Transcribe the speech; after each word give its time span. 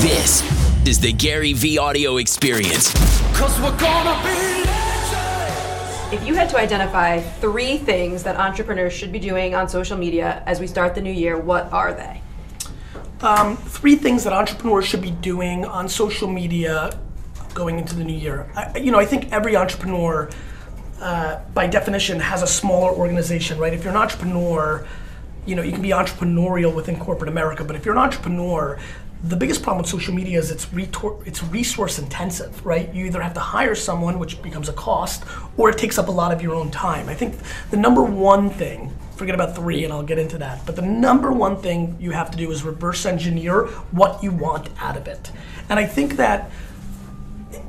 This 0.00 0.40
is 0.88 0.98
the 0.98 1.12
Gary 1.12 1.52
Vee 1.52 1.76
audio 1.76 2.16
experience. 2.16 2.90
Cause 3.34 3.60
we're 3.60 3.76
gonna 3.76 4.18
be 4.22 4.64
legends. 4.64 6.10
If 6.10 6.26
you 6.26 6.32
had 6.32 6.48
to 6.48 6.58
identify 6.58 7.20
three 7.20 7.76
things 7.76 8.22
that 8.22 8.36
entrepreneurs 8.36 8.94
should 8.94 9.12
be 9.12 9.18
doing 9.18 9.54
on 9.54 9.68
social 9.68 9.98
media 9.98 10.42
as 10.46 10.58
we 10.58 10.66
start 10.66 10.94
the 10.94 11.02
new 11.02 11.12
year, 11.12 11.38
what 11.38 11.70
are 11.70 11.92
they? 11.92 12.22
three 13.66 13.94
things 13.94 14.24
that 14.24 14.32
entrepreneurs 14.32 14.86
should 14.86 15.02
be 15.02 15.10
doing 15.10 15.66
on 15.66 15.86
social 15.86 16.28
media 16.28 16.98
going 17.52 17.78
into 17.78 17.94
the 17.94 18.02
new 18.02 18.16
year. 18.16 18.50
I, 18.56 18.78
you 18.78 18.90
know, 18.90 18.98
I 18.98 19.04
think 19.04 19.30
every 19.30 19.54
entrepreneur, 19.54 20.30
uh, 21.02 21.40
by 21.52 21.66
definition, 21.66 22.20
has 22.20 22.40
a 22.40 22.46
smaller 22.46 22.90
organization, 22.90 23.58
right? 23.58 23.74
If 23.74 23.84
you're 23.84 23.92
an 23.92 24.00
entrepreneur, 24.00 24.86
you 25.44 25.56
know, 25.56 25.62
you 25.62 25.72
can 25.72 25.82
be 25.82 25.90
entrepreneurial 25.90 26.74
within 26.74 26.98
corporate 26.98 27.28
America, 27.28 27.64
but 27.64 27.76
if 27.76 27.84
you're 27.84 27.94
an 27.94 28.00
entrepreneur, 28.00 28.78
the 29.22 29.36
biggest 29.36 29.62
problem 29.62 29.82
with 29.82 29.90
social 29.90 30.14
media 30.14 30.38
is 30.38 30.50
it's 30.50 30.66
it's 31.26 31.42
resource 31.44 31.98
intensive, 31.98 32.64
right? 32.64 32.92
You 32.94 33.04
either 33.06 33.20
have 33.20 33.34
to 33.34 33.40
hire 33.40 33.74
someone, 33.74 34.18
which 34.18 34.42
becomes 34.42 34.68
a 34.68 34.72
cost, 34.72 35.24
or 35.58 35.68
it 35.68 35.76
takes 35.76 35.98
up 35.98 36.08
a 36.08 36.10
lot 36.10 36.32
of 36.32 36.40
your 36.40 36.54
own 36.54 36.70
time. 36.70 37.08
I 37.08 37.14
think 37.14 37.36
the 37.70 37.76
number 37.76 38.02
one 38.02 38.48
thing, 38.48 38.90
forget 39.16 39.34
about 39.34 39.54
three, 39.54 39.84
and 39.84 39.92
I'll 39.92 40.02
get 40.02 40.18
into 40.18 40.38
that, 40.38 40.64
but 40.64 40.74
the 40.74 40.82
number 40.82 41.32
one 41.32 41.60
thing 41.60 41.96
you 42.00 42.12
have 42.12 42.30
to 42.30 42.38
do 42.38 42.50
is 42.50 42.62
reverse 42.62 43.04
engineer 43.04 43.66
what 43.90 44.22
you 44.22 44.30
want 44.32 44.70
out 44.80 44.96
of 44.96 45.06
it. 45.06 45.30
And 45.68 45.78
I 45.78 45.84
think 45.84 46.16
that 46.16 46.50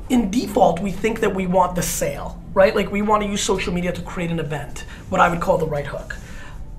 in 0.08 0.30
default, 0.30 0.80
we 0.80 0.90
think 0.90 1.20
that 1.20 1.34
we 1.34 1.46
want 1.46 1.74
the 1.74 1.82
sale, 1.82 2.42
right? 2.54 2.74
Like 2.74 2.90
we 2.90 3.02
want 3.02 3.22
to 3.24 3.28
use 3.28 3.42
social 3.42 3.74
media 3.74 3.92
to 3.92 4.00
create 4.02 4.30
an 4.30 4.40
event, 4.40 4.86
what 5.10 5.20
I 5.20 5.28
would 5.28 5.40
call 5.40 5.58
the 5.58 5.66
right 5.66 5.86
hook. 5.86 6.16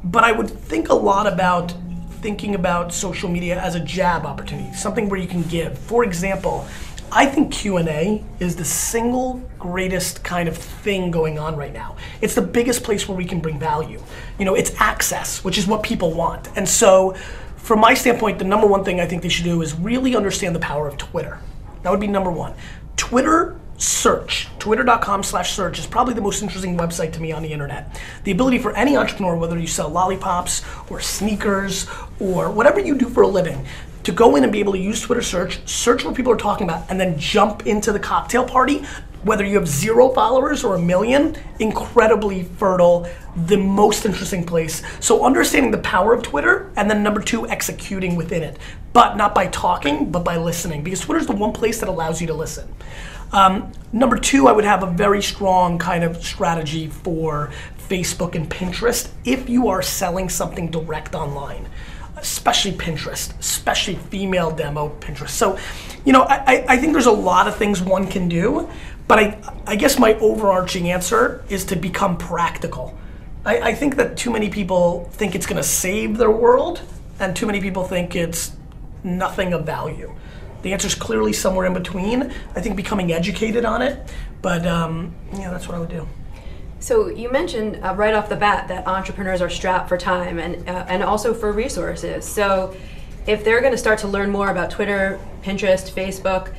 But 0.03 0.23
I 0.23 0.31
would 0.31 0.49
think 0.49 0.89
a 0.89 0.95
lot 0.95 1.31
about 1.31 1.73
thinking 2.23 2.55
about 2.55 2.93
social 2.93 3.29
media 3.29 3.61
as 3.61 3.75
a 3.75 3.81
jab 3.81 4.25
opportunity, 4.25 4.73
something 4.73 5.09
where 5.09 5.19
you 5.19 5.27
can 5.27 5.43
give. 5.43 5.77
For 5.77 6.05
example, 6.05 6.65
I 7.11 7.25
think 7.25 7.51
Q&A 7.51 8.23
is 8.39 8.55
the 8.55 8.63
single 8.63 9.41
greatest 9.59 10.23
kind 10.23 10.47
of 10.47 10.57
thing 10.57 11.11
going 11.11 11.38
on 11.38 11.57
right 11.57 11.73
now. 11.73 11.97
It's 12.21 12.33
the 12.33 12.41
biggest 12.41 12.81
place 12.81 13.09
where 13.09 13.17
we 13.17 13.25
can 13.25 13.41
bring 13.41 13.59
value. 13.59 14.02
You 14.39 14.45
know, 14.45 14.55
it's 14.55 14.71
access, 14.77 15.43
which 15.43 15.57
is 15.57 15.67
what 15.67 15.83
people 15.83 16.13
want. 16.13 16.47
And 16.55 16.67
so 16.67 17.13
from 17.57 17.81
my 17.81 17.93
standpoint, 17.93 18.39
the 18.39 18.45
number 18.45 18.67
one 18.67 18.85
thing 18.85 19.02
I 19.02 19.05
think 19.05 19.21
they 19.21 19.27
should 19.27 19.43
do 19.43 19.61
is 19.61 19.75
really 19.75 20.15
understand 20.15 20.55
the 20.55 20.61
power 20.61 20.87
of 20.87 20.97
Twitter. 20.97 21.39
That 21.81 21.91
would 21.91 21.99
be 21.99 22.08
number 22.08 22.31
one. 22.31 22.53
Twitter 22.95 23.59
search, 23.84 24.48
twitter.com 24.59 25.22
slash 25.23 25.52
search 25.52 25.78
is 25.78 25.86
probably 25.86 26.14
the 26.14 26.22
most 26.22 26.42
interesting 26.42 26.78
website 26.78 27.12
to 27.12 27.20
me 27.20 27.34
on 27.34 27.44
the 27.44 27.52
internet. 27.52 28.02
The 28.23 28.31
ability 28.31 28.59
for 28.59 28.73
any 28.78 28.95
entrepreneur, 28.95 29.36
whether 29.36 29.59
you 29.59 29.67
sell 29.67 29.89
lollipops 29.89 30.64
or 30.89 31.02
sneakers 31.02 31.86
or 32.17 32.50
whatever 32.50 32.80
you 32.80 32.98
do 32.98 33.09
for 33.09 33.23
a 33.23 33.28
living, 33.28 33.66
to 34.04 34.14
go 34.14 34.38
in 34.38 34.44
and 34.44 34.54
be 34.54 34.59
able 34.59 34.72
to 34.72 34.80
use 34.80 35.02
Twitter 35.02 35.22
search, 35.22 35.67
search 35.67 36.06
what 36.06 36.16
people 36.16 36.31
are 36.31 36.38
talking 36.38 36.67
about, 36.67 36.89
and 36.89 37.00
then 37.00 37.20
jump 37.20 37.67
into 37.67 37.92
the 37.92 38.00
cocktail 38.00 38.45
party, 38.45 38.84
whether 39.23 39.45
you 39.45 39.56
have 39.56 39.67
zero 39.67 40.09
followers 40.09 40.64
or 40.64 40.76
a 40.76 40.80
million, 40.80 41.36
incredibly 41.59 42.44
fertile, 42.44 43.08
the 43.48 43.58
most 43.58 44.06
interesting 44.06 44.45
place. 44.45 44.81
So 45.02 45.26
understanding 45.26 45.72
the 45.72 45.78
power 45.80 46.14
of 46.14 46.23
Twitter, 46.23 46.72
and 46.78 46.89
then 46.89 47.04
number 47.04 47.22
two, 47.22 47.48
executing 47.50 48.16
within 48.16 48.44
it. 48.44 48.59
But 48.94 49.17
not 49.17 49.36
by 49.36 49.48
talking, 49.48 50.09
but 50.09 50.23
by 50.23 50.38
listening, 50.38 50.84
because 50.84 51.02
Twitter's 51.02 51.28
the 51.28 51.34
one 51.34 51.52
place 51.52 51.80
that 51.80 51.89
allows 51.89 52.22
you 52.22 52.28
to 52.28 52.34
listen. 52.34 52.73
Um, 53.34 53.72
number 53.92 54.17
two, 54.17 54.48
I 54.48 54.52
would 54.52 54.64
have 54.64 54.84
a 54.84 54.92
very 54.92 55.22
strong 55.22 55.80
kind 55.80 56.03
of 56.03 56.23
strategy 56.23 56.88
for 56.88 57.52
Facebook 57.89 58.36
and 58.36 58.48
Pinterest 58.48 59.09
if 59.26 59.50
you 59.50 59.67
are 59.70 59.81
selling 59.81 60.30
something 60.30 60.70
direct 60.70 61.16
online, 61.16 61.67
especially 62.17 62.73
Pinterest, 62.73 63.38
especially 63.39 63.95
female 63.95 64.52
demo 64.52 64.95
Pinterest. 65.00 65.30
So, 65.30 65.58
you 66.06 66.14
know, 66.14 66.23
I, 66.23 66.64
I 66.70 66.78
think 66.78 66.94
there's 66.94 67.08
a 67.08 67.11
lot 67.11 67.48
of 67.48 67.56
things 67.58 67.81
one 67.81 68.08
can 68.08 68.30
do, 68.30 68.70
but 69.08 69.17
I, 69.17 69.39
I 69.66 69.76
guess 69.78 69.98
my 69.98 70.14
overarching 70.20 70.92
answer 70.92 71.44
is 71.50 71.66
to 71.66 71.76
become 71.76 72.17
practical. 72.17 72.95
I, 73.45 73.60
I 73.60 73.73
think 73.73 73.95
that 73.95 74.16
too 74.16 74.30
many 74.30 74.49
people 74.49 75.10
think 75.14 75.33
it's 75.33 75.48
going 75.48 75.58
to 75.58 75.67
save 75.67 76.17
their 76.17 76.32
world, 76.32 76.82
and 77.20 77.36
too 77.36 77.48
many 77.48 77.61
people 77.61 77.83
think 77.83 78.16
it's 78.16 78.55
nothing 79.04 79.54
of 79.54 79.66
value. 79.66 80.14
The 80.63 80.73
answer 80.73 80.87
is 80.87 80.95
clearly 80.95 81.33
somewhere 81.33 81.65
in 81.65 81.73
between. 81.73 82.33
I 82.55 82.61
think 82.61 82.75
becoming 82.75 83.11
educated 83.11 83.65
on 83.65 83.81
it, 83.81 84.11
but 84.41 84.65
um, 84.65 85.13
yeah, 85.33 85.51
that's 85.51 85.67
what 85.67 85.75
I 85.75 85.79
would 85.79 85.89
do. 85.89 86.07
So 86.79 87.07
you 87.07 87.31
mentioned 87.31 87.79
uh, 87.83 87.93
right 87.95 88.13
off 88.13 88.27
the 88.27 88.35
bat 88.35 88.67
that 88.69 88.87
entrepreneurs 88.87 89.41
are 89.41 89.49
strapped 89.49 89.87
for 89.87 89.97
time 89.97 90.39
and 90.39 90.67
uh, 90.67 90.85
and 90.89 91.03
also 91.03 91.33
for 91.33 91.51
resources. 91.51 92.25
So 92.25 92.75
if 93.27 93.43
they're 93.43 93.61
going 93.61 93.71
to 93.71 93.77
start 93.77 93.99
to 93.99 94.07
learn 94.07 94.31
more 94.31 94.49
about 94.49 94.69
Twitter, 94.69 95.19
Pinterest, 95.43 95.89
Facebook, 95.91 96.53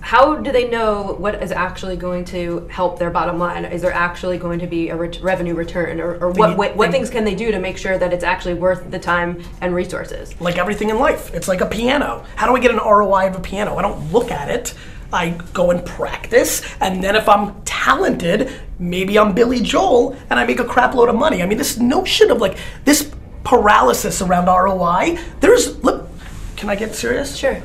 how 0.00 0.36
do 0.36 0.52
they 0.52 0.68
know 0.68 1.16
what 1.18 1.42
is 1.42 1.52
actually 1.52 1.96
going 1.96 2.24
to 2.26 2.66
help 2.68 2.98
their 2.98 3.10
bottom 3.10 3.38
line? 3.38 3.64
Is 3.64 3.82
there 3.82 3.92
actually 3.92 4.38
going 4.38 4.58
to 4.60 4.66
be 4.66 4.90
a 4.90 4.96
ret- 4.96 5.20
revenue 5.20 5.54
return, 5.54 6.00
or, 6.00 6.14
or 6.18 6.30
what, 6.30 6.56
what, 6.56 6.76
what 6.76 6.90
things 6.90 7.10
can 7.10 7.24
they 7.24 7.34
do 7.34 7.50
to 7.50 7.58
make 7.58 7.76
sure 7.76 7.98
that 7.98 8.12
it's 8.12 8.24
actually 8.24 8.54
worth 8.54 8.90
the 8.90 8.98
time 8.98 9.42
and 9.60 9.74
resources? 9.74 10.40
Like 10.40 10.56
everything 10.56 10.90
in 10.90 10.98
life, 10.98 11.34
it's 11.34 11.48
like 11.48 11.60
a 11.60 11.66
piano. 11.66 12.24
How 12.36 12.46
do 12.46 12.56
I 12.56 12.60
get 12.60 12.70
an 12.70 12.78
ROI 12.78 13.28
of 13.28 13.36
a 13.36 13.40
piano? 13.40 13.76
I 13.76 13.82
don't 13.82 14.12
look 14.12 14.30
at 14.30 14.48
it. 14.48 14.74
I 15.12 15.30
go 15.52 15.70
and 15.70 15.84
practice, 15.84 16.62
and 16.80 17.02
then 17.02 17.16
if 17.16 17.28
I'm 17.28 17.60
talented, 17.62 18.52
maybe 18.78 19.18
I'm 19.18 19.34
Billy 19.34 19.60
Joel 19.60 20.16
and 20.30 20.38
I 20.38 20.44
make 20.44 20.60
a 20.60 20.64
crap 20.64 20.94
load 20.94 21.08
of 21.08 21.16
money. 21.16 21.42
I 21.42 21.46
mean, 21.46 21.58
this 21.58 21.78
notion 21.78 22.30
of 22.30 22.38
like 22.38 22.58
this 22.84 23.10
paralysis 23.42 24.20
around 24.20 24.46
ROI, 24.46 25.18
there's, 25.40 25.82
look, 25.82 26.08
can 26.56 26.68
I 26.68 26.74
get 26.74 26.94
serious? 26.94 27.36
Sure. 27.36 27.62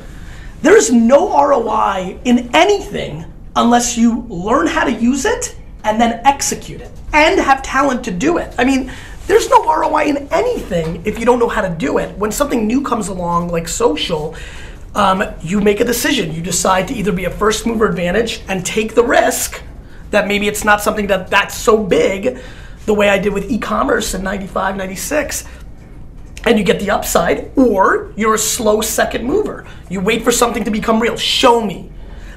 There's 0.64 0.94
no 0.94 1.30
ROI 1.46 2.20
in 2.24 2.50
anything 2.56 3.26
unless 3.54 3.98
you 3.98 4.22
learn 4.30 4.66
how 4.66 4.86
to 4.86 4.94
use 4.94 5.26
it 5.26 5.58
and 5.84 6.00
then 6.00 6.22
execute 6.26 6.80
it 6.80 6.90
and 7.12 7.38
have 7.38 7.62
talent 7.62 8.06
to 8.06 8.12
do 8.12 8.38
it. 8.38 8.56
I 8.58 8.64
mean, 8.64 8.90
there's 9.28 9.50
no 9.50 9.62
ROI 9.66 10.06
in 10.06 10.18
anything 10.32 11.06
if 11.06 11.20
you 11.20 11.26
don't 11.26 11.38
know 11.38 11.50
how 11.50 11.62
to 11.62 11.70
do 11.70 11.98
it. 11.98 12.18
When 12.18 12.32
something 12.32 12.66
new 12.66 12.82
comes 12.82 13.10
along, 13.10 13.50
like 13.50 13.68
social, 13.68 14.38
um, 14.96 15.26
you 15.42 15.60
make 15.60 15.82
a 15.82 15.84
decision. 15.84 16.34
You 16.34 16.42
decide 16.42 16.88
to 16.88 16.94
either 16.94 17.12
be 17.12 17.26
a 17.26 17.30
first 17.30 17.66
mover 17.66 17.86
advantage 17.86 18.42
and 18.48 18.66
take 18.66 18.96
the 18.96 19.04
risk 19.04 19.62
that 20.12 20.30
maybe 20.30 20.48
it's 20.48 20.64
not 20.64 20.82
something 20.82 21.08
that 21.08 21.30
that's 21.30 21.56
so 21.56 21.84
big, 21.84 22.40
the 22.86 22.94
way 22.94 23.10
I 23.10 23.20
did 23.20 23.34
with 23.34 23.52
e-commerce 23.52 24.14
in 24.14 24.24
95, 24.24 24.78
96 24.78 25.44
and 26.46 26.58
you 26.58 26.64
get 26.64 26.80
the 26.80 26.92
upside, 26.92 27.52
or 27.58 28.14
you're 28.16 28.34
a 28.34 28.40
slow 28.40 28.82
second 28.82 29.26
mover. 29.26 29.66
You 29.90 30.02
wait 30.02 30.24
for 30.24 30.32
something 30.32 30.64
to 30.64 30.72
become 30.72 31.02
real. 31.02 31.18
Show 31.18 31.66
me. 31.66 31.92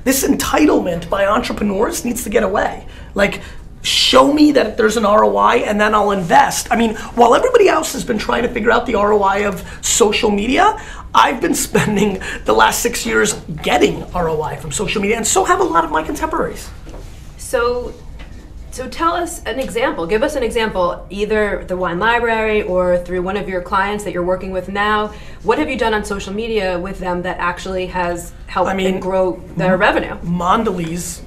This 0.04 0.24
entitlement 0.24 1.10
by 1.10 1.26
entrepreneurs 1.26 2.04
needs 2.04 2.22
to 2.24 2.30
get 2.30 2.44
away. 2.44 2.86
Like, 3.14 3.40
show 3.82 4.32
me 4.32 4.52
that 4.52 4.76
there's 4.76 4.96
an 4.96 5.04
ROI 5.04 5.64
and 5.64 5.80
then 5.80 5.94
I'll 5.94 6.10
invest. 6.10 6.70
I 6.70 6.76
mean, 6.76 6.94
while 7.14 7.34
everybody 7.34 7.68
else 7.68 7.92
has 7.92 8.04
been 8.04 8.18
trying 8.18 8.42
to 8.42 8.48
figure 8.48 8.70
out 8.70 8.86
the 8.86 8.94
ROI 8.94 9.46
of 9.48 9.64
social 9.84 10.30
media, 10.30 10.80
I've 11.14 11.40
been 11.40 11.54
spending 11.68 12.22
the 12.44 12.52
last 12.52 12.80
six 12.80 13.06
years 13.06 13.34
getting 13.62 14.08
ROI 14.12 14.58
from 14.60 14.72
social 14.72 15.00
media, 15.00 15.16
and 15.16 15.26
so 15.26 15.44
have 15.44 15.60
a 15.60 15.64
lot 15.64 15.84
of 15.84 15.90
my 15.90 16.02
contemporaries. 16.02 16.68
So, 17.36 17.94
so 18.76 18.86
tell 18.86 19.14
us 19.14 19.42
an 19.44 19.58
example. 19.58 20.06
Give 20.06 20.22
us 20.22 20.36
an 20.36 20.42
example, 20.42 21.06
either 21.08 21.64
the 21.64 21.78
wine 21.78 21.98
library 21.98 22.60
or 22.60 22.98
through 22.98 23.22
one 23.22 23.38
of 23.38 23.48
your 23.48 23.62
clients 23.62 24.04
that 24.04 24.12
you're 24.12 24.22
working 24.22 24.50
with 24.50 24.68
now. 24.68 25.14
What 25.44 25.58
have 25.58 25.70
you 25.70 25.78
done 25.78 25.94
on 25.94 26.04
social 26.04 26.34
media 26.34 26.78
with 26.78 26.98
them 26.98 27.22
that 27.22 27.38
actually 27.38 27.86
has 27.86 28.34
helped 28.48 28.68
I 28.68 28.74
mean, 28.74 28.86
and 28.94 29.02
grow 29.02 29.42
their 29.56 29.78
revenue? 29.78 30.18
Mondelez 30.20 31.22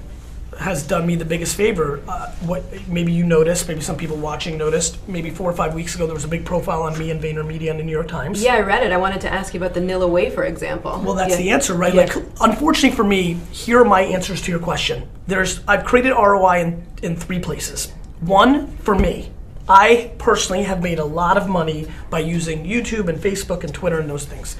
has 0.60 0.84
done 0.86 1.08
me 1.08 1.16
the 1.16 1.26
biggest 1.26 1.56
favor. 1.56 2.02
Uh, 2.08 2.30
what 2.42 2.64
maybe 2.88 3.12
you 3.14 3.24
noticed, 3.26 3.68
maybe 3.68 3.80
some 3.80 3.96
people 3.96 4.18
watching 4.18 4.58
noticed. 4.58 4.98
Maybe 5.08 5.30
four 5.30 5.50
or 5.50 5.54
five 5.54 5.74
weeks 5.74 5.96
ago, 5.96 6.06
there 6.06 6.14
was 6.14 6.26
a 6.26 6.30
big 6.30 6.46
profile 6.46 6.84
on 6.84 6.98
me 7.00 7.12
in 7.12 7.20
VaynerMedia 7.20 7.72
and 7.72 7.80
the 7.80 7.84
New 7.84 7.92
York 7.94 8.10
Times. 8.10 8.44
Yeah, 8.44 8.56
I 8.56 8.60
read 8.60 8.84
it. 8.84 8.92
I 8.92 8.98
wanted 8.98 9.22
to 9.22 9.32
ask 9.34 9.54
you 9.54 9.60
about 9.60 9.74
the 9.74 9.80
Nilla 9.80 10.10
wafer 10.10 10.44
example. 10.44 11.02
Well, 11.04 11.14
that's 11.16 11.32
Yeah. 11.32 11.38
the 11.38 11.50
answer, 11.52 11.74
right? 11.74 11.94
Yeah. 11.94 12.02
Like, 12.04 12.16
unfortunately 12.42 12.96
for 12.96 13.06
me, 13.06 13.36
here 13.52 13.80
are 13.82 13.86
my 13.86 14.02
answers 14.02 14.42
to 14.44 14.52
your 14.52 14.60
question. 14.60 15.08
There's, 15.28 15.62
I've 15.68 15.86
created 15.86 16.12
ROI 16.12 16.60
in, 16.60 16.86
in 17.04 17.16
three 17.16 17.40
places. 17.40 17.94
One, 18.20 18.68
for 18.78 18.96
me, 18.96 19.32
I 19.70 20.12
personally 20.18 20.64
have 20.64 20.82
made 20.84 21.00
a 21.00 21.06
lot 21.06 21.38
of 21.38 21.48
money 21.48 21.88
by 22.10 22.20
using 22.20 22.66
YouTube 22.66 23.08
and 23.08 23.18
Facebook 23.18 23.64
and 23.64 23.74
Twitter 23.74 24.00
and 24.00 24.10
those 24.10 24.26
things. 24.26 24.58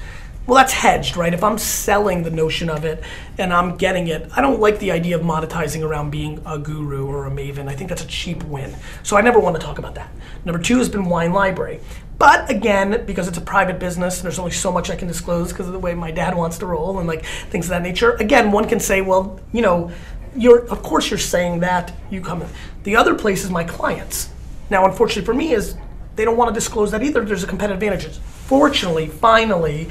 Well, 0.50 0.56
that's 0.56 0.72
hedged, 0.72 1.16
right? 1.16 1.32
If 1.32 1.44
I'm 1.44 1.58
selling 1.58 2.24
the 2.24 2.30
notion 2.32 2.70
of 2.70 2.84
it 2.84 3.04
and 3.38 3.52
I'm 3.52 3.76
getting 3.76 4.08
it, 4.08 4.28
I 4.34 4.40
don't 4.40 4.58
like 4.58 4.80
the 4.80 4.90
idea 4.90 5.14
of 5.14 5.22
monetizing 5.22 5.84
around 5.84 6.10
being 6.10 6.42
a 6.44 6.58
guru 6.58 7.06
or 7.06 7.28
a 7.28 7.30
maven. 7.30 7.68
I 7.68 7.76
think 7.76 7.88
that's 7.88 8.02
a 8.02 8.06
cheap 8.08 8.42
win. 8.42 8.74
So 9.04 9.16
I 9.16 9.20
never 9.20 9.38
want 9.38 9.54
to 9.54 9.62
talk 9.62 9.78
about 9.78 9.94
that. 9.94 10.10
Number 10.44 10.60
two 10.60 10.78
has 10.78 10.88
been 10.88 11.04
Wine 11.04 11.32
Library. 11.32 11.78
But 12.18 12.50
again, 12.50 13.04
because 13.06 13.28
it's 13.28 13.38
a 13.38 13.40
private 13.40 13.78
business, 13.78 14.16
and 14.18 14.24
there's 14.24 14.40
only 14.40 14.50
so 14.50 14.72
much 14.72 14.90
I 14.90 14.96
can 14.96 15.06
disclose 15.06 15.52
because 15.52 15.68
of 15.68 15.72
the 15.72 15.78
way 15.78 15.94
my 15.94 16.10
dad 16.10 16.34
wants 16.36 16.58
to 16.58 16.66
roll 16.66 16.98
and 16.98 17.06
like 17.06 17.24
things 17.24 17.66
of 17.66 17.70
that 17.70 17.82
nature. 17.82 18.14
Again, 18.14 18.50
one 18.50 18.66
can 18.66 18.80
say, 18.80 19.02
well, 19.02 19.38
you 19.52 19.62
know, 19.62 19.92
you're 20.34 20.66
of 20.66 20.82
course 20.82 21.10
you're 21.10 21.18
saying 21.20 21.60
that 21.60 21.92
you 22.10 22.20
come. 22.20 22.42
in. 22.42 22.48
The 22.82 22.96
other 22.96 23.14
place 23.14 23.44
is 23.44 23.50
my 23.50 23.62
clients. 23.62 24.30
Now, 24.68 24.84
unfortunately 24.84 25.26
for 25.26 25.34
me, 25.34 25.52
is 25.52 25.76
they 26.16 26.24
don't 26.24 26.36
want 26.36 26.48
to 26.48 26.54
disclose 26.54 26.90
that 26.90 27.04
either. 27.04 27.24
There's 27.24 27.44
a 27.44 27.46
competitive 27.46 27.80
advantage. 27.80 28.18
Fortunately, 28.18 29.06
finally, 29.06 29.88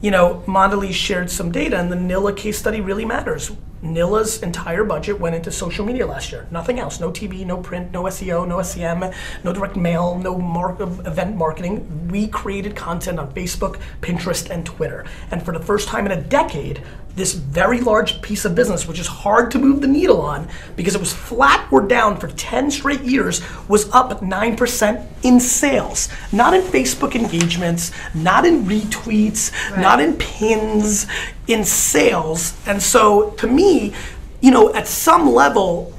you 0.00 0.10
know, 0.10 0.42
Mondelez 0.46 0.92
shared 0.92 1.30
some 1.30 1.50
data, 1.50 1.78
and 1.78 1.90
the 1.90 1.96
Nilla 1.96 2.36
case 2.36 2.58
study 2.58 2.80
really 2.80 3.04
matters. 3.04 3.50
Nilla's 3.82 4.42
entire 4.42 4.84
budget 4.84 5.20
went 5.20 5.36
into 5.36 5.50
social 5.50 5.84
media 5.84 6.06
last 6.06 6.32
year. 6.32 6.46
Nothing 6.50 6.78
else. 6.78 6.98
No 6.98 7.10
TV, 7.10 7.44
no 7.44 7.58
print, 7.58 7.92
no 7.92 8.04
SEO, 8.04 8.46
no 8.46 8.60
SEM, 8.62 9.12
no 9.44 9.52
direct 9.52 9.76
mail, 9.76 10.18
no 10.18 10.36
mar- 10.38 10.76
event 10.80 11.36
marketing. 11.36 12.08
We 12.08 12.28
created 12.28 12.74
content 12.74 13.18
on 13.18 13.32
Facebook, 13.32 13.78
Pinterest, 14.00 14.50
and 14.50 14.64
Twitter. 14.64 15.04
And 15.30 15.42
for 15.42 15.52
the 15.52 15.64
first 15.64 15.88
time 15.88 16.06
in 16.06 16.12
a 16.12 16.20
decade, 16.20 16.82
this 17.16 17.32
very 17.32 17.80
large 17.80 18.20
piece 18.20 18.44
of 18.44 18.54
business, 18.54 18.86
which 18.86 19.00
is 19.00 19.06
hard 19.06 19.50
to 19.50 19.58
move 19.58 19.80
the 19.80 19.88
needle 19.88 20.20
on 20.20 20.48
because 20.76 20.94
it 20.94 21.00
was 21.00 21.12
flat 21.12 21.66
or 21.72 21.80
down 21.80 22.18
for 22.18 22.28
10 22.28 22.70
straight 22.70 23.00
years, 23.00 23.40
was 23.68 23.90
up 23.92 24.20
9% 24.20 25.06
in 25.22 25.40
sales. 25.40 26.08
Not 26.30 26.52
in 26.54 26.62
Facebook 26.62 27.14
engagements, 27.14 27.90
not 28.14 28.44
in 28.44 28.64
retweets, 28.64 29.50
not 29.80 29.98
in 29.98 30.16
pins, 30.16 31.06
in 31.48 31.64
sales. 31.64 32.54
And 32.66 32.82
so 32.82 33.30
to 33.32 33.46
me, 33.46 33.94
you 34.42 34.50
know, 34.50 34.72
at 34.74 34.86
some 34.86 35.32
level, 35.32 35.94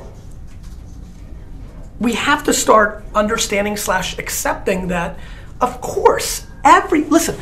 we 1.99 2.13
have 2.13 2.43
to 2.43 2.53
start 2.53 3.03
understanding 3.15 3.75
slash 3.75 4.17
accepting 4.19 4.87
that 4.89 5.17
of 5.61 5.81
course 5.81 6.45
every 6.63 7.03
listen 7.05 7.35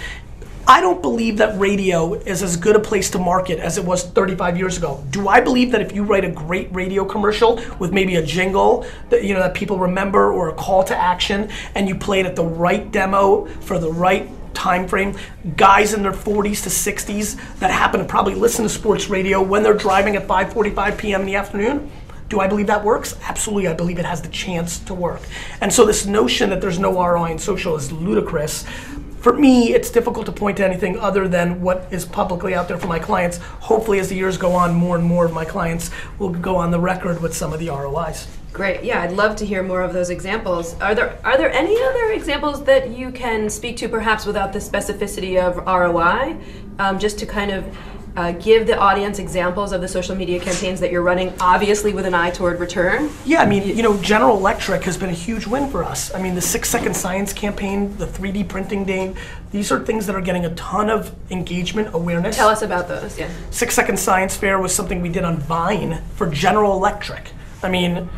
i 0.67 0.81
don't 0.81 1.01
believe 1.01 1.37
that 1.37 1.57
radio 1.59 2.13
is 2.13 2.41
as 2.41 2.57
good 2.57 2.75
a 2.75 2.79
place 2.79 3.09
to 3.09 3.19
market 3.19 3.59
as 3.59 3.77
it 3.77 3.85
was 3.85 4.03
35 4.03 4.57
years 4.57 4.77
ago 4.77 5.03
do 5.09 5.27
i 5.27 5.39
believe 5.39 5.71
that 5.71 5.81
if 5.81 5.93
you 5.93 6.03
write 6.03 6.25
a 6.25 6.31
great 6.31 6.73
radio 6.73 7.05
commercial 7.05 7.61
with 7.79 7.91
maybe 7.91 8.15
a 8.15 8.23
jingle 8.23 8.85
that 9.09 9.23
you 9.23 9.33
know 9.33 9.39
that 9.39 9.53
people 9.53 9.77
remember 9.77 10.31
or 10.31 10.49
a 10.49 10.53
call 10.53 10.83
to 10.83 10.95
action 10.95 11.49
and 11.75 11.87
you 11.87 11.95
play 11.95 12.19
it 12.19 12.25
at 12.25 12.35
the 12.35 12.43
right 12.45 12.91
demo 12.91 13.45
for 13.61 13.79
the 13.79 13.91
right 13.91 14.29
time 14.53 14.87
frame 14.87 15.15
guys 15.57 15.93
in 15.93 16.01
their 16.01 16.13
40s 16.13 16.63
to 16.63 16.69
60s 16.69 17.59
that 17.59 17.71
happen 17.71 17.99
to 17.99 18.05
probably 18.05 18.33
listen 18.35 18.63
to 18.63 18.69
sports 18.69 19.09
radio 19.09 19.41
when 19.41 19.61
they're 19.61 19.73
driving 19.73 20.15
at 20.15 20.27
5:45 20.27 20.97
p.m. 20.97 21.21
in 21.21 21.27
the 21.27 21.35
afternoon 21.35 21.91
do 22.27 22.39
I 22.39 22.47
believe 22.47 22.67
that 22.67 22.83
works? 22.83 23.15
Absolutely, 23.21 23.67
I 23.67 23.73
believe 23.73 23.99
it 23.99 24.05
has 24.05 24.21
the 24.21 24.29
chance 24.29 24.79
to 24.79 24.93
work. 24.93 25.21
And 25.61 25.71
so 25.71 25.85
this 25.85 26.05
notion 26.07 26.49
that 26.49 26.59
there's 26.59 26.79
no 26.79 26.93
ROI 26.93 27.31
in 27.31 27.39
social 27.39 27.75
is 27.75 27.91
ludicrous. 27.91 28.65
For 29.25 29.33
me, 29.33 29.73
it's 29.73 29.89
difficult 29.89 30.27
to 30.27 30.31
point 30.31 30.57
to 30.57 30.63
anything 30.63 30.99
other 30.99 31.27
than 31.27 31.59
what 31.59 31.87
is 31.89 32.05
publicly 32.05 32.53
out 32.53 32.67
there 32.67 32.77
for 32.77 32.85
my 32.85 32.99
clients. 32.99 33.37
Hopefully, 33.37 33.97
as 33.97 34.09
the 34.09 34.13
years 34.13 34.37
go 34.37 34.51
on, 34.51 34.75
more 34.75 34.95
and 34.97 35.03
more 35.03 35.25
of 35.25 35.33
my 35.33 35.43
clients 35.43 35.89
will 36.19 36.29
go 36.29 36.55
on 36.55 36.69
the 36.69 36.79
record 36.79 37.19
with 37.23 37.35
some 37.35 37.51
of 37.51 37.57
the 37.57 37.69
ROIs. 37.69 38.27
Great. 38.53 38.83
Yeah, 38.83 39.01
I'd 39.01 39.13
love 39.13 39.35
to 39.37 39.45
hear 39.47 39.63
more 39.63 39.81
of 39.81 39.93
those 39.93 40.11
examples. 40.11 40.79
Are 40.79 40.93
there 40.93 41.17
are 41.23 41.39
there 41.39 41.51
any 41.51 41.75
other 41.81 42.11
examples 42.11 42.63
that 42.65 42.91
you 42.91 43.09
can 43.09 43.49
speak 43.49 43.77
to, 43.77 43.89
perhaps 43.89 44.27
without 44.27 44.53
the 44.53 44.59
specificity 44.59 45.41
of 45.41 45.57
ROI, 45.65 46.37
um, 46.77 46.99
just 46.99 47.17
to 47.17 47.25
kind 47.25 47.49
of 47.49 47.65
uh, 48.15 48.31
give 48.33 48.65
the 48.65 48.77
audience 48.77 49.19
examples 49.19 49.71
of 49.71 49.81
the 49.81 49.87
social 49.87 50.15
media 50.15 50.39
campaigns 50.39 50.79
that 50.79 50.91
you're 50.91 51.01
running, 51.01 51.33
obviously 51.39 51.93
with 51.93 52.05
an 52.05 52.13
eye 52.13 52.31
toward 52.31 52.59
return? 52.59 53.09
Yeah, 53.25 53.41
I 53.41 53.45
mean, 53.45 53.75
you 53.75 53.83
know, 53.83 53.97
General 54.01 54.37
Electric 54.37 54.83
has 54.83 54.97
been 54.97 55.09
a 55.09 55.13
huge 55.13 55.45
win 55.45 55.69
for 55.69 55.83
us. 55.83 56.13
I 56.13 56.21
mean, 56.21 56.35
the 56.35 56.41
six 56.41 56.69
second 56.69 56.95
science 56.95 57.33
campaign, 57.33 57.95
the 57.97 58.07
3D 58.07 58.47
printing 58.47 58.85
day, 58.85 59.13
these 59.51 59.71
are 59.71 59.83
things 59.83 60.05
that 60.07 60.15
are 60.15 60.21
getting 60.21 60.45
a 60.45 60.53
ton 60.55 60.89
of 60.89 61.13
engagement, 61.29 61.93
awareness. 61.93 62.35
Tell 62.35 62.49
us 62.49 62.61
about 62.61 62.87
those. 62.87 63.17
Yeah. 63.17 63.29
Six 63.51 63.73
Second 63.75 63.97
Science 63.97 64.35
Fair 64.35 64.59
was 64.59 64.73
something 64.73 65.01
we 65.01 65.09
did 65.09 65.23
on 65.23 65.37
Vine 65.37 66.01
for 66.15 66.27
General 66.27 66.73
Electric. 66.73 67.31
I 67.63 67.69
mean, 67.69 68.09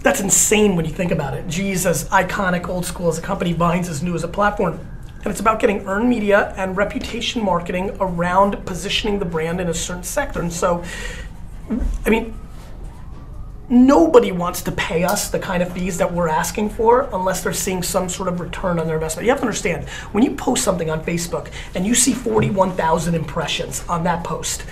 that's 0.00 0.20
insane 0.20 0.76
when 0.76 0.84
you 0.84 0.92
think 0.92 1.10
about 1.10 1.34
it. 1.34 1.48
G's 1.48 1.84
as 1.84 2.08
iconic, 2.10 2.68
old 2.68 2.86
school 2.86 3.08
as 3.08 3.18
a 3.18 3.22
company, 3.22 3.52
Vine's 3.52 3.88
as 3.88 4.02
new 4.02 4.14
as 4.14 4.24
a 4.24 4.28
platform. 4.28 4.80
And 5.26 5.32
it's 5.32 5.40
about 5.40 5.58
getting 5.58 5.84
earned 5.88 6.08
media 6.08 6.54
and 6.56 6.76
reputation 6.76 7.42
marketing 7.42 7.96
around 7.98 8.64
positioning 8.64 9.18
the 9.18 9.24
brand 9.24 9.60
in 9.60 9.68
a 9.68 9.74
certain 9.74 10.04
sector. 10.04 10.40
And 10.40 10.52
so, 10.52 10.84
I 12.04 12.10
mean, 12.10 12.32
nobody 13.68 14.30
wants 14.30 14.62
to 14.62 14.70
pay 14.70 15.02
us 15.02 15.28
the 15.28 15.40
kind 15.40 15.64
of 15.64 15.72
fees 15.72 15.98
that 15.98 16.12
we're 16.12 16.28
asking 16.28 16.70
for 16.70 17.08
unless 17.12 17.42
they're 17.42 17.52
seeing 17.52 17.82
some 17.82 18.08
sort 18.08 18.28
of 18.28 18.38
return 18.38 18.78
on 18.78 18.86
their 18.86 18.94
investment. 18.94 19.24
You 19.24 19.32
have 19.32 19.40
to 19.40 19.46
understand, 19.46 19.88
when 20.12 20.22
you 20.22 20.36
post 20.36 20.62
something 20.62 20.90
on 20.90 21.02
Facebook 21.02 21.50
and 21.74 21.84
you 21.84 21.96
see 21.96 22.12
41,000 22.12 23.16
impressions 23.16 23.82
on 23.88 24.04
that 24.04 24.22
post, 24.22 24.64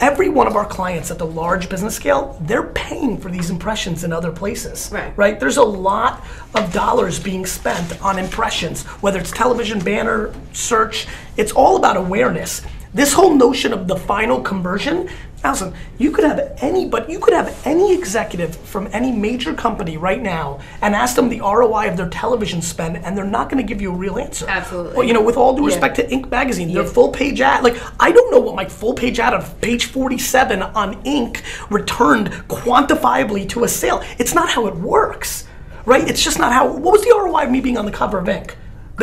every 0.00 0.28
one 0.28 0.46
of 0.46 0.56
our 0.56 0.64
clients 0.64 1.10
at 1.10 1.18
the 1.18 1.26
large 1.26 1.68
business 1.68 1.94
scale, 1.94 2.38
they're 2.42 2.68
paying 2.68 3.18
for 3.18 3.30
these 3.30 3.50
impressions 3.50 4.04
in 4.04 4.12
other 4.12 4.32
places. 4.32 4.90
Right. 4.92 5.16
Right? 5.16 5.38
There's 5.38 5.58
a 5.58 5.62
lot 5.62 6.24
of 6.54 6.72
dollars 6.72 7.20
being 7.20 7.46
spent 7.46 8.02
on 8.02 8.18
impressions, 8.18 8.84
whether 9.02 9.18
it's 9.18 9.30
television, 9.30 9.78
banner, 9.78 10.34
search, 10.52 11.06
it's 11.36 11.52
all 11.52 11.76
about 11.76 11.96
awareness. 11.96 12.62
This 12.92 13.12
whole 13.12 13.34
notion 13.34 13.72
of 13.72 13.86
the 13.86 13.94
final 13.94 14.40
conversion, 14.40 15.08
Allison, 15.42 15.72
you 15.96 16.10
could 16.10 16.24
have 16.24 16.52
any, 16.58 16.86
but 16.86 17.08
you 17.08 17.18
could 17.18 17.32
have 17.32 17.58
any 17.64 17.94
executive 17.94 18.54
from 18.56 18.88
any 18.92 19.10
major 19.10 19.54
company 19.54 19.96
right 19.96 20.20
now 20.20 20.60
and 20.82 20.94
ask 20.94 21.16
them 21.16 21.30
the 21.30 21.40
ROI 21.40 21.88
of 21.88 21.96
their 21.96 22.10
television 22.10 22.60
spend, 22.60 22.98
and 22.98 23.16
they're 23.16 23.24
not 23.24 23.48
going 23.48 23.56
to 23.56 23.66
give 23.66 23.80
you 23.80 23.90
a 23.90 23.94
real 23.94 24.18
answer. 24.18 24.44
Absolutely. 24.46 24.94
Well, 24.96 25.06
you 25.06 25.14
know, 25.14 25.22
with 25.22 25.38
all 25.38 25.54
due 25.56 25.62
Yeah. 25.62 25.68
respect 25.68 25.96
to 25.96 26.06
Inc. 26.08 26.30
magazine, 26.30 26.74
their 26.74 26.82
Yeah. 26.82 26.90
full 26.90 27.08
page 27.08 27.40
ad, 27.40 27.64
like 27.64 27.76
I 27.98 28.12
don't 28.12 28.30
know 28.30 28.38
what 28.38 28.54
my 28.54 28.66
full 28.66 28.92
page 28.92 29.18
ad 29.18 29.32
of 29.32 29.58
page 29.62 29.86
47 29.86 30.62
on 30.62 30.96
Inc. 31.04 31.38
returned 31.70 32.30
quantifiably 32.48 33.48
to 33.48 33.64
a 33.64 33.68
sale. 33.68 34.02
It's 34.18 34.34
not 34.34 34.50
how 34.50 34.66
it 34.66 34.76
works, 34.76 35.44
right? 35.86 36.06
It's 36.06 36.22
just 36.22 36.38
not 36.38 36.52
how. 36.52 36.66
What 36.66 36.92
was 36.92 37.02
the 37.02 37.14
ROI 37.16 37.44
of 37.44 37.50
me 37.50 37.60
being 37.60 37.78
on 37.78 37.86
the 37.86 37.92
cover 37.92 38.18
of 38.18 38.26
Inc. 38.26 38.50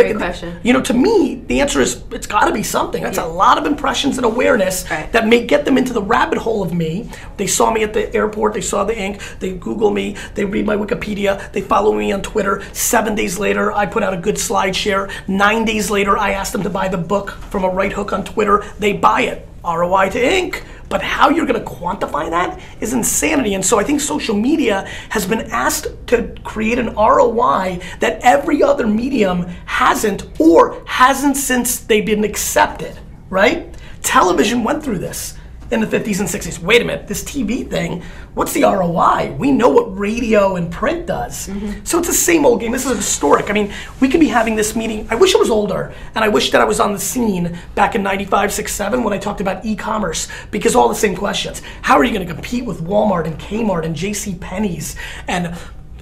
Great 0.04 0.14
The- 0.14 0.20
question. 0.20 0.56
You 0.64 0.74
know, 0.74 0.82
to 0.82 0.94
me, 0.94 1.42
the 1.48 1.62
answer 1.62 1.82
is 1.82 2.02
it's 2.12 2.28
got 2.28 2.46
to 2.48 2.54
be 2.54 2.64
something. 2.64 3.02
That's 3.04 3.18
a 3.18 3.26
lot 3.26 3.58
of 3.58 3.66
impressions 3.66 4.18
and 4.18 4.26
awareness 4.26 4.86
Right. 4.90 5.12
that 5.12 5.28
may 5.28 5.46
get 5.46 5.66
them 5.66 5.78
into 5.78 5.94
the 5.94 6.02
rabbit 6.02 6.38
hole 6.40 6.62
of 6.64 6.74
me. 6.74 7.10
They 7.38 7.48
saw 7.48 7.72
me 7.72 7.84
at 7.84 7.94
the 7.94 8.14
airport, 8.16 8.54
they 8.54 8.62
saw 8.62 8.84
the 8.84 8.94
Inc., 8.94 9.20
they 9.40 9.52
Google 9.52 9.92
me, 9.92 10.16
they 10.36 10.46
read 10.46 10.66
my 10.66 10.76
Wikipedia, 10.76 11.52
they 11.52 11.62
follow 11.62 11.94
me 11.94 12.12
on 12.12 12.22
Twitter. 12.22 12.62
Seven 12.74 13.16
days 13.16 13.40
later, 13.40 13.72
I 13.72 13.86
put 13.86 14.04
out 14.04 14.14
a 14.14 14.18
good 14.18 14.36
SlideShare. 14.36 15.10
Nine 15.28 15.66
days 15.66 15.90
later, 15.90 16.18
I 16.18 16.32
asked 16.32 16.54
them 16.54 16.64
to 16.64 16.70
buy 16.70 16.88
the 16.88 16.98
book 16.98 17.32
from 17.50 17.64
a 17.64 17.70
right 17.70 17.94
hook 17.94 18.14
on 18.14 18.24
Twitter. 18.24 18.64
They 18.80 18.94
buy 18.94 19.22
it. 19.22 19.48
ROI 19.66 20.10
to 20.10 20.34
ink. 20.38 20.64
But 20.90 21.02
how 21.02 21.30
you're 21.30 21.46
to 21.62 21.70
quantify 21.70 22.30
that 22.30 22.60
is 22.80 22.94
insanity. 22.94 23.54
And 23.54 23.66
so 23.66 23.80
I 23.80 23.84
think 23.84 24.00
social 24.00 24.36
media 24.36 24.88
has 25.10 25.26
been 25.26 25.42
asked 25.52 25.88
to 26.08 26.34
create 26.44 26.80
an 26.80 26.96
ROI 26.96 27.80
that 28.00 28.20
every 28.22 28.64
other 28.64 28.88
medium 28.88 29.48
hasn't 29.66 30.26
or 30.40 30.82
hasn't 30.86 31.38
since 31.38 31.80
they've 31.80 32.06
been 32.06 32.24
accepted, 32.24 32.98
right? 33.30 33.74
Television 34.02 34.64
went 34.64 34.84
through 34.84 35.00
this 35.00 35.37
in 35.72 35.82
the 35.82 35.88
50s 35.88 36.20
and 36.20 36.30
60s. 36.30 36.60
Wait 36.60 36.82
a 36.82 36.86
minute, 36.86 37.08
this 37.08 37.24
TV 37.24 37.70
thing, 37.70 38.02
what's 38.34 38.54
the 38.54 38.64
ROI? 38.64 39.36
We 39.38 39.52
know 39.52 39.70
what 39.70 39.98
radio 39.98 40.56
and 40.56 40.72
print 40.72 41.08
does. 41.08 41.48
Mm-hmm. 41.48 41.84
So 41.84 42.00
it's 42.00 42.08
the 42.08 42.14
same 42.14 42.46
old 42.46 42.60
game. 42.60 42.72
This 42.72 42.86
is 42.86 42.96
historic. 42.96 43.50
I 43.50 43.54
mean, 43.54 43.74
we 44.00 44.10
could 44.10 44.20
be 44.20 44.28
having 44.28 44.56
this 44.56 44.76
meeting. 44.76 45.08
I 45.10 45.16
wish 45.16 45.36
I 45.36 45.38
was 45.38 45.50
older, 45.50 45.94
and 46.16 46.24
I 46.24 46.30
wish 46.30 46.52
that 46.52 46.62
I 46.62 46.66
was 46.66 46.80
on 46.80 46.94
the 46.94 47.00
scene 47.00 47.58
back 47.76 47.96
in 47.96 48.04
95, 48.04 48.54
6, 48.54 48.74
7 48.74 49.04
when 49.04 49.14
I 49.14 49.18
talked 49.18 49.42
about 49.42 49.66
e 49.66 49.76
commerce, 49.76 50.28
because 50.52 50.76
all 50.76 50.90
the 50.90 50.96
same 50.96 51.16
questions. 51.16 51.62
How 51.82 51.98
are 51.98 52.04
you 52.04 52.14
going 52.14 52.26
to 52.26 52.34
compete 52.34 52.66
with 52.66 52.82
Walmart 52.82 53.26
and 53.26 53.38
Kmart 53.40 53.86
and 53.86 53.96
J.C. 53.96 54.36
Penney's 54.36 54.96
and 55.28 55.56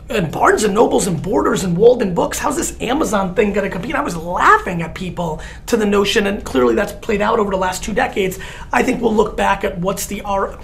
and 0.07 0.31
Barnes 0.31 0.63
and 0.63 0.73
Nobles 0.73 1.07
and 1.07 1.21
Borders 1.21 1.63
and 1.63 1.75
Waldenbooks. 1.75 2.37
How's 2.37 2.57
this 2.57 2.79
Amazon 2.79 3.33
thing 3.33 3.53
going 3.53 3.69
to 3.69 3.71
compete? 3.71 3.95
I 3.95 4.01
was 4.01 4.15
laughing 4.15 4.81
at 4.83 4.93
people 4.93 5.41
to 5.65 5.77
the 5.77 5.85
notion, 5.85 6.27
and 6.27 6.43
clearly 6.43 6.75
that's 6.75 6.91
played 6.93 7.21
out 7.21 7.39
over 7.39 7.49
the 7.49 7.57
last 7.57 7.83
two 7.83 7.93
decades. 7.93 8.37
I 8.71 8.83
think 8.83 9.01
we'll 9.01 9.15
look 9.15 9.35
back 9.35 9.63
at 9.63 9.79
what's 9.79 10.05
the 10.05 10.21
R. 10.21 10.59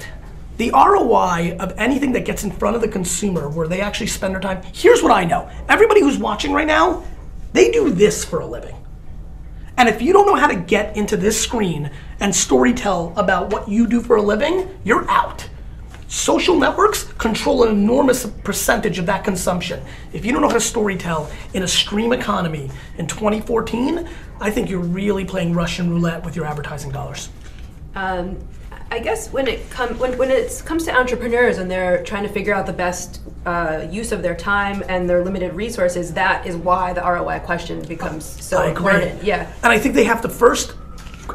The 0.57 0.69
ROI 0.71 1.57
of 1.59 1.73
anything 1.77 2.11
that 2.11 2.25
gets 2.25 2.43
in 2.43 2.51
front 2.51 2.75
of 2.75 2.83
the 2.83 2.87
consumer 2.87 3.49
where 3.49 3.67
they 3.67 3.81
actually 3.81 4.07
spend 4.07 4.35
their 4.35 4.41
time. 4.41 4.61
Here's 4.73 5.01
what 5.01 5.11
I 5.11 5.23
know. 5.23 5.49
Everybody 5.67 6.01
who's 6.01 6.19
watching 6.19 6.53
right 6.53 6.67
now, 6.67 7.03
they 7.53 7.71
do 7.71 7.89
this 7.89 8.23
for 8.23 8.41
a 8.41 8.45
living. 8.45 8.75
And 9.75 9.89
if 9.89 10.03
you 10.03 10.13
don't 10.13 10.27
know 10.27 10.35
how 10.35 10.47
to 10.47 10.55
get 10.55 10.95
into 10.95 11.17
this 11.17 11.41
screen 11.41 11.89
and 12.19 12.31
storytell 12.31 13.17
about 13.17 13.51
what 13.51 13.67
you 13.67 13.87
do 13.87 14.01
for 14.01 14.17
a 14.17 14.21
living, 14.21 14.69
you're 14.83 15.09
out. 15.09 15.49
Social 16.11 16.59
networks 16.59 17.03
control 17.03 17.63
an 17.63 17.69
enormous 17.69 18.25
percentage 18.25 18.99
of 18.99 19.05
that 19.05 19.23
consumption. 19.23 19.81
If 20.11 20.25
you 20.25 20.33
don't 20.33 20.41
know 20.41 20.49
how 20.49 20.55
to 20.55 20.59
storytell 20.59 21.31
in 21.53 21.63
a 21.63 21.67
stream 21.67 22.11
economy 22.11 22.69
in 22.97 23.07
2014, 23.07 24.09
I 24.41 24.51
think 24.51 24.69
you're 24.69 24.81
really 24.81 25.23
playing 25.23 25.53
Russian 25.53 25.89
roulette 25.89 26.25
with 26.25 26.35
your 26.35 26.45
advertising 26.45 26.91
dollars. 26.91 27.29
Um, 27.95 28.37
I 28.91 28.99
guess 28.99 29.31
when 29.31 29.47
it 29.47 29.69
comes 29.69 29.97
when, 30.01 30.17
when 30.17 30.31
it 30.31 30.61
comes 30.65 30.83
to 30.83 30.93
entrepreneurs 30.93 31.59
and 31.59 31.71
they're 31.71 32.03
trying 32.03 32.23
to 32.23 32.29
figure 32.29 32.53
out 32.53 32.65
the 32.65 32.73
best 32.73 33.21
uh, 33.45 33.87
use 33.89 34.11
of 34.11 34.21
their 34.21 34.35
time 34.35 34.83
and 34.89 35.09
their 35.09 35.23
limited 35.23 35.53
resources, 35.53 36.13
that 36.15 36.45
is 36.45 36.57
why 36.57 36.91
the 36.91 36.99
ROI 36.99 37.39
question 37.39 37.81
becomes 37.83 38.25
so 38.25 38.63
important. 38.63 39.23
Yeah. 39.23 39.49
And 39.63 39.71
I 39.71 39.79
think 39.79 39.95
they 39.95 40.03
have 40.03 40.19
to 40.23 40.29
first 40.29 40.75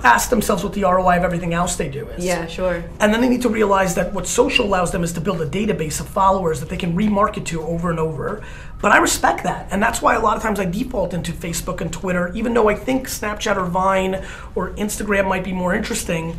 ask 0.05 0.31
themselves 0.31 0.63
what 0.63 0.73
the 0.73 0.83
ROI 0.83 1.19
of 1.19 1.25
everything 1.25 1.55
else 1.55 1.77
they 1.77 1.89
do 1.89 2.07
is. 2.09 2.25
Yeah, 2.25 2.47
sure. 2.47 2.85
And 3.01 3.13
then 3.13 3.21
they 3.21 3.29
need 3.29 3.43
to 3.43 3.49
realize 3.49 3.95
that 3.95 4.13
what 4.13 4.27
social 4.27 4.65
allows 4.67 4.93
them 4.93 5.03
is 5.05 5.13
to 5.15 5.21
build 5.21 5.41
a 5.41 5.49
database 5.49 6.01
of 6.01 6.09
followers 6.09 6.61
that 6.61 6.69
they 6.69 6.77
can 6.77 6.97
remarket 6.97 7.45
to 7.47 7.63
over 7.63 7.91
and 7.91 7.99
over. 7.99 8.43
But 8.81 8.93
I 8.93 8.99
respect 8.99 9.43
that. 9.45 9.69
And 9.71 9.83
that's 9.83 10.03
why 10.03 10.15
a 10.15 10.21
lot 10.21 10.37
of 10.37 10.43
times 10.43 10.61
I 10.61 10.65
default 10.65 11.15
into 11.15 11.33
Facebook 11.33 11.81
and 11.81 11.93
Twitter, 11.93 12.33
even 12.35 12.55
though 12.55 12.69
I 12.69 12.75
think 12.75 13.09
Snapchat 13.09 13.57
or 13.57 13.67
Vine 13.67 14.25
or 14.55 14.71
Instagram 14.73 15.29
might 15.29 15.45
be 15.45 15.53
more 15.53 15.75
interesting. 15.75 16.39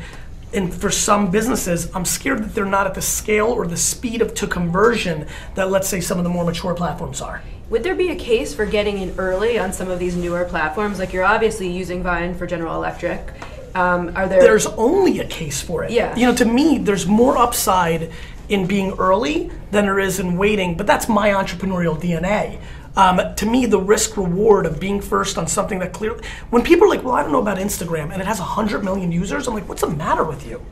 And 0.54 0.74
for 0.74 0.90
some 0.90 1.30
businesses, 1.30 1.94
I'm 1.94 2.06
scared 2.06 2.44
that 2.44 2.56
they're 2.56 2.66
not 2.66 2.88
at 2.88 2.94
the 2.94 3.02
scale 3.02 3.48
or 3.48 3.68
the 3.68 3.78
speed 3.78 4.22
of 4.22 4.34
to 4.36 4.48
conversion 4.48 5.28
that, 5.56 5.70
let's 5.70 5.88
say, 5.90 6.00
some 6.00 6.18
of 6.18 6.24
the 6.24 6.30
more 6.30 6.46
mature 6.46 6.74
platforms 6.74 7.22
are. 7.22 7.42
Would 7.70 7.84
there 7.84 7.96
be 7.96 8.12
a 8.12 8.16
case 8.16 8.54
for 8.54 8.66
getting 8.66 9.00
in 9.00 9.14
early 9.18 9.60
on 9.60 9.74
some 9.74 9.90
of 9.90 10.00
these 10.00 10.16
newer 10.16 10.46
platforms? 10.46 11.00
Like 11.00 11.12
you're 11.12 11.26
obviously 11.26 11.70
using 11.70 12.02
Vine 12.02 12.34
for 12.34 12.48
General 12.48 12.76
Electric. 12.76 13.34
Um, 13.76 14.16
are 14.16 14.28
there? 14.28 14.42
there's 14.42 14.66
only 14.66 15.20
a 15.20 15.28
case 15.28 15.62
for 15.62 15.84
it. 15.84 15.92
Yeah. 15.92 16.16
You 16.16 16.28
know, 16.28 16.36
to 16.36 16.46
me, 16.46 16.78
there's 16.78 17.06
more 17.06 17.38
upside 17.38 18.12
in 18.48 18.66
being 18.66 18.94
early 18.94 19.52
than 19.72 19.86
there 19.86 20.00
is 20.00 20.20
in 20.20 20.38
waiting, 20.38 20.78
but 20.78 20.88
that's 20.88 21.10
my 21.10 21.30
entrepreneurial 21.30 22.00
DNA. 22.00 22.60
Um, 22.96 23.36
to 23.36 23.46
me, 23.46 23.66
the 23.66 23.80
risk 23.80 24.18
reward 24.18 24.66
of 24.66 24.80
being 24.80 25.02
first 25.02 25.38
on 25.38 25.46
something 25.46 25.80
that 25.80 25.94
clearly, 25.94 26.24
when 26.50 26.64
people 26.64 26.88
are 26.88 26.90
like, 26.90 27.04
well, 27.04 27.14
I 27.14 27.22
don't 27.22 27.34
know 27.34 27.42
about 27.42 27.58
Instagram 27.58 28.12
and 28.12 28.22
it 28.22 28.26
has 28.26 28.40
100 28.40 28.84
million 28.84 29.12
users, 29.12 29.48
I'm 29.48 29.54
like, 29.54 29.68
what's 29.68 29.82
the 29.82 29.90
matter 29.90 30.24
with 30.24 30.48
you? 30.48 30.66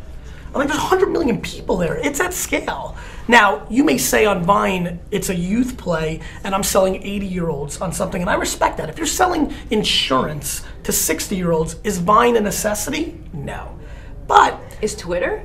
I'm 0.55 0.59
like, 0.59 0.69
there's 0.69 0.79
100 0.79 1.11
million 1.11 1.41
people 1.41 1.75
there. 1.75 1.97
It's 1.97 2.21
at 2.21 2.33
scale. 2.33 2.95
Now, 3.27 3.67
you 3.69 3.83
may 3.83 3.97
say 3.97 4.25
on 4.25 4.45
Vine, 4.45 5.01
it's 5.11 5.27
a 5.27 5.35
youth 5.35 5.77
play, 5.77 6.21
and 6.45 6.55
I'm 6.55 6.63
selling 6.63 6.95
80 7.03 7.25
year 7.25 7.49
olds 7.49 7.81
on 7.81 7.91
something, 7.91 8.21
and 8.21 8.29
I 8.29 8.35
respect 8.35 8.77
that. 8.77 8.87
If 8.87 8.97
you're 8.97 9.05
selling 9.05 9.53
insurance 9.69 10.63
to 10.83 10.93
60 10.93 11.35
year 11.35 11.51
olds, 11.51 11.75
is 11.83 11.97
Vine 11.97 12.37
a 12.37 12.39
necessity? 12.39 13.19
No. 13.33 13.77
But 14.27 14.61
is 14.81 14.95
Twitter? 14.95 15.43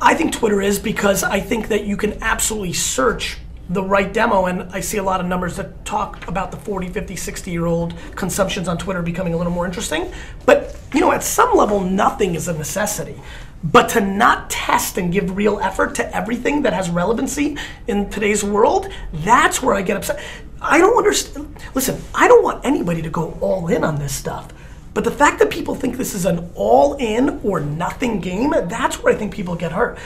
I 0.00 0.14
think 0.14 0.32
Twitter 0.32 0.62
is 0.62 0.78
because 0.78 1.22
I 1.22 1.38
think 1.40 1.68
that 1.68 1.84
you 1.84 1.98
can 1.98 2.22
absolutely 2.22 2.72
search 2.72 3.36
the 3.68 3.82
right 3.82 4.10
demo 4.10 4.46
and 4.46 4.62
I 4.72 4.80
see 4.80 4.98
a 4.98 5.02
lot 5.02 5.20
of 5.20 5.26
numbers 5.26 5.56
that 5.56 5.84
talk 5.84 6.26
about 6.28 6.50
the 6.50 6.56
40, 6.56 6.88
50, 6.88 7.14
60 7.16 7.50
year 7.50 7.66
old 7.66 7.94
consumptions 8.14 8.68
on 8.68 8.78
Twitter 8.78 9.02
becoming 9.02 9.34
a 9.34 9.36
little 9.36 9.52
more 9.52 9.66
interesting. 9.66 10.10
But 10.46 10.78
you 10.94 11.00
know, 11.00 11.12
at 11.12 11.22
some 11.22 11.54
level 11.54 11.80
nothing 11.80 12.34
is 12.34 12.48
a 12.48 12.52
necessity. 12.52 13.20
But 13.64 13.88
to 13.90 14.00
not 14.00 14.50
test 14.50 14.98
and 14.98 15.10
give 15.10 15.36
real 15.36 15.58
effort 15.58 15.94
to 15.96 16.14
everything 16.14 16.62
that 16.62 16.74
has 16.74 16.90
relevancy 16.90 17.56
in 17.88 18.10
today's 18.10 18.44
world, 18.44 18.88
that's 19.12 19.62
where 19.62 19.74
I 19.74 19.80
get 19.80 19.96
upset. 19.96 20.22
I 20.60 20.78
don't 20.78 20.96
understand. 20.96 21.56
Listen, 21.74 22.00
I 22.14 22.28
don't 22.28 22.42
want 22.42 22.64
anybody 22.64 23.00
to 23.00 23.10
go 23.10 23.38
all 23.40 23.68
in 23.68 23.82
on 23.82 23.98
this 23.98 24.14
stuff. 24.14 24.52
But 24.92 25.04
the 25.04 25.10
fact 25.10 25.38
that 25.40 25.50
people 25.50 25.74
think 25.74 25.96
this 25.96 26.14
is 26.14 26.26
an 26.26 26.50
all 26.54 26.94
in 26.94 27.40
or 27.42 27.58
nothing 27.60 28.20
game, 28.20 28.50
that's 28.50 29.02
where 29.02 29.14
I 29.14 29.16
think 29.16 29.34
people 29.34 29.56
get 29.56 29.72
hurt. 29.72 29.98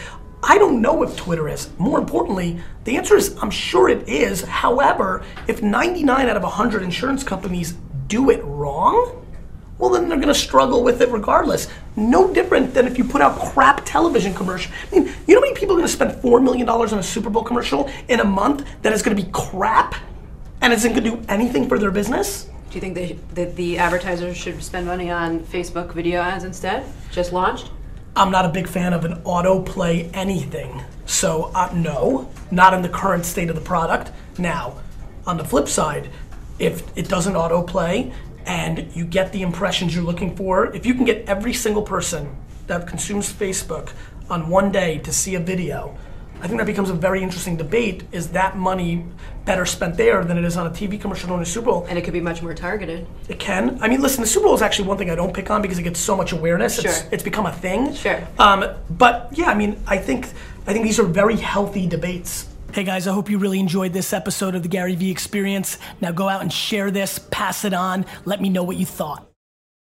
I 0.43 0.57
don't 0.57 0.81
know 0.81 1.03
if 1.03 1.17
Twitter 1.17 1.49
is. 1.49 1.69
More 1.79 1.99
importantly, 1.99 2.61
the 2.85 2.97
answer 2.97 3.17
is 3.17 3.37
I'm 3.43 3.51
sure 3.51 3.89
it 3.89 4.09
is. 4.09 4.43
However, 4.43 5.25
if 5.49 5.63
99 5.63 6.29
out 6.29 6.37
of 6.37 6.43
100 6.45 6.83
insurance 6.83 7.25
companies 7.25 7.75
do 8.07 8.31
it 8.31 8.43
wrong, 8.45 9.27
well, 9.79 9.91
then 9.91 10.09
they're 10.09 10.19
going 10.19 10.29
to 10.29 10.35
struggle 10.35 10.83
with 10.83 11.03
it 11.03 11.09
regardless. 11.11 11.69
No 11.99 12.33
different 12.33 12.75
than 12.75 12.87
if 12.87 12.97
you 12.97 13.03
put 13.03 13.21
out 13.21 13.37
crap 13.41 13.83
television 13.85 14.33
commercial. 14.33 14.73
I 14.93 14.95
mean, 14.95 15.13
you 15.27 15.35
know 15.35 15.41
how 15.41 15.47
many 15.47 15.55
people 15.55 15.75
are 15.75 15.79
going 15.79 15.89
to 15.89 15.93
spend 15.93 16.13
$4 16.23 16.41
million 16.41 16.69
on 16.69 16.99
a 16.99 17.03
Super 17.03 17.29
Bowl 17.29 17.43
commercial 17.43 17.91
in 18.07 18.21
a 18.21 18.25
month 18.25 18.65
that 18.83 18.93
is 18.93 19.03
going 19.03 19.17
to 19.17 19.21
be 19.21 19.29
crap 19.33 19.97
and 20.61 20.73
isn't 20.73 20.93
going 20.93 21.03
to 21.03 21.11
do 21.11 21.23
anything 21.29 21.69
for 21.69 21.77
their 21.77 21.91
business? 21.91 22.45
Do 22.71 22.75
you 22.77 22.81
think 22.81 22.95
they, 22.95 23.19
that 23.35 23.57
the 23.57 23.79
advertisers 23.79 24.37
should 24.37 24.63
spend 24.63 24.87
money 24.87 25.11
on 25.11 25.41
Facebook 25.41 25.93
video 25.93 26.21
ads 26.21 26.45
instead? 26.45 26.85
Just 27.11 27.33
launched? 27.33 27.73
I'm 28.15 28.31
not 28.31 28.45
a 28.45 28.49
big 28.49 28.69
fan 28.69 28.93
of 28.93 29.05
an 29.05 29.21
autoplay 29.23 30.09
anything. 30.15 30.81
So, 31.07 31.51
uh, 31.53 31.69
no, 31.75 32.31
not 32.53 32.75
in 32.75 32.83
the 32.83 32.89
current 32.89 33.25
state 33.25 33.49
of 33.49 33.57
the 33.57 33.61
product. 33.61 34.13
Now, 34.39 34.77
on 35.27 35.37
the 35.37 35.45
flip 35.45 35.67
side, 35.67 36.11
if 36.61 36.97
it 36.97 37.09
doesn't 37.09 37.35
autoplay 37.35 38.13
and 38.49 38.91
you 38.97 39.05
get 39.05 39.31
the 39.33 39.43
impressions 39.43 39.95
you're 39.95 40.03
looking 40.03 40.35
for, 40.35 40.75
if 40.75 40.87
you 40.87 40.95
can 40.95 41.05
get 41.05 41.29
every 41.29 41.53
single 41.53 41.83
person 41.83 42.35
that 42.67 42.87
consumes 42.89 43.31
Facebook 43.33 43.93
on 44.31 44.49
one 44.49 44.73
day 44.73 44.99
to 44.99 45.13
see 45.13 45.35
a 45.35 45.41
video, 45.41 45.97
I 46.41 46.47
think 46.47 46.59
that 46.59 46.67
becomes 46.67 46.89
a 46.89 46.95
very 46.95 47.23
interesting 47.23 47.57
debate. 47.57 48.05
Is 48.11 48.29
that 48.29 48.57
money 48.57 49.05
better 49.45 49.67
spent 49.67 49.97
there 49.97 50.25
than 50.25 50.39
it 50.39 50.45
is 50.45 50.57
on 50.57 50.67
a 50.67 50.71
TV 50.71 50.99
commercial 51.01 51.31
or 51.33 51.43
a 51.43 51.47
Super 51.47 51.67
Bowl? 51.67 51.87
And 51.91 51.99
it 51.99 52.03
could 52.05 52.13
be 52.15 52.21
much 52.21 52.43
more 52.43 52.55
targeted. 52.55 53.07
It 53.29 53.39
can. 53.39 53.83
I 53.83 53.89
mean, 53.89 54.01
listen, 54.01 54.23
the 54.23 54.27
Super 54.29 54.47
Bowl 54.47 54.55
is 54.55 54.63
actually 54.63 54.89
one 54.89 54.97
thing 54.99 55.11
I 55.11 55.15
don't 55.15 55.35
pick 55.35 55.51
on 55.51 55.61
because 55.61 55.79
it 55.79 55.83
gets 55.83 56.01
so 56.01 56.17
much 56.17 56.33
awareness. 56.33 56.79
It's, 56.79 57.01
Sure. 57.01 57.09
it's 57.13 57.23
become 57.25 57.45
a 57.47 57.53
thing. 57.53 57.93
Sure. 57.95 58.27
Um, 58.39 58.65
but 58.89 59.29
yeah, 59.33 59.47
I 59.47 59.55
mean, 59.55 59.83
I 59.87 59.99
think 59.99 60.29
I 60.67 60.73
think 60.73 60.85
these 60.85 60.99
are 61.01 61.05
very 61.05 61.37
healthy 61.37 61.87
debates. 61.87 62.47
Hey 62.71 62.85
guys, 62.85 63.09
I 63.09 63.13
hope 63.15 63.31
you 63.31 63.39
really 63.39 63.61
enjoyed 63.61 63.95
this 63.95 64.13
episode 64.13 64.55
of 64.55 64.63
the 64.63 64.69
Gary 64.69 64.95
Vee 64.95 65.11
Experience. 65.11 65.79
Now 66.03 66.13
go 66.13 66.29
out 66.29 66.43
and 66.43 66.53
share 66.53 66.91
this, 66.91 67.19
pass 67.19 67.65
it 67.65 67.73
on, 67.73 68.05
let 68.27 68.43
me 68.43 68.51
know 68.51 68.63
what 68.63 68.77
you 68.77 68.85
thought. 68.85 69.28